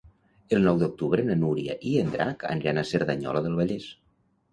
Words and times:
El 0.55 0.63
nou 0.67 0.77
d'octubre 0.83 1.25
na 1.27 1.35
Núria 1.41 1.75
i 1.89 1.93
en 2.03 2.09
Drac 2.15 2.45
aniran 2.53 2.83
a 2.83 2.85
Cerdanyola 2.93 3.45
del 3.49 3.59
Vallès. 3.61 3.87